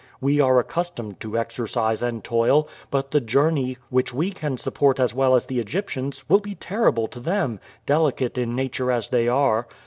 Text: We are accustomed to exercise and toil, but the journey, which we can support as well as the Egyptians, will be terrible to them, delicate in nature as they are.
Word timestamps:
We 0.19 0.39
are 0.39 0.57
accustomed 0.57 1.19
to 1.19 1.37
exercise 1.37 2.01
and 2.01 2.23
toil, 2.23 2.67
but 2.89 3.11
the 3.11 3.21
journey, 3.21 3.77
which 3.91 4.11
we 4.11 4.31
can 4.31 4.57
support 4.57 4.99
as 4.99 5.13
well 5.13 5.35
as 5.35 5.45
the 5.45 5.59
Egyptians, 5.59 6.27
will 6.27 6.39
be 6.39 6.55
terrible 6.55 7.07
to 7.09 7.19
them, 7.19 7.59
delicate 7.85 8.35
in 8.35 8.55
nature 8.55 8.91
as 8.91 9.09
they 9.09 9.27
are. 9.27 9.67